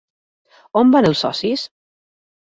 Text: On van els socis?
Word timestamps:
On 0.79 0.93
van 0.95 1.07
els 1.09 1.21
socis? 1.25 1.65